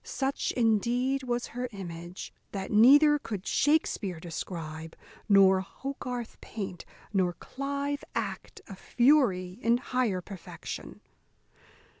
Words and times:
Such 0.03 0.51
indeed 0.53 1.21
was 1.21 1.49
her 1.53 1.69
image, 1.71 2.33
that 2.53 2.71
neither 2.71 3.19
could 3.19 3.45
Shakspear 3.45 4.19
describe, 4.19 4.95
nor 5.29 5.59
Hogarth 5.61 6.41
paint, 6.41 6.85
nor 7.13 7.33
Clive 7.33 8.03
act, 8.15 8.61
a 8.67 8.75
fury 8.75 9.59
in 9.61 9.77
higher 9.77 10.19
perfection. 10.19 11.01